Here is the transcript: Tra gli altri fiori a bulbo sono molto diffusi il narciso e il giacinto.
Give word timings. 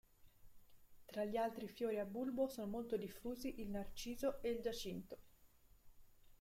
Tra 1.05 1.25
gli 1.25 1.37
altri 1.37 1.67
fiori 1.67 1.99
a 1.99 2.05
bulbo 2.05 2.47
sono 2.47 2.65
molto 2.65 2.97
diffusi 2.97 3.59
il 3.61 3.69
narciso 3.69 4.41
e 4.41 4.49
il 4.49 4.59
giacinto. 4.59 5.17